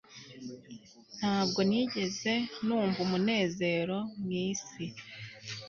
Ntabwo 1.17 1.59
nigeze 1.69 2.33
numva 2.65 2.99
umunezero 3.05 3.97
mwisi 4.21 4.85